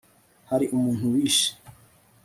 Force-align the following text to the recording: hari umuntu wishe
hari 0.49 0.65
umuntu 0.75 1.05
wishe 1.13 1.47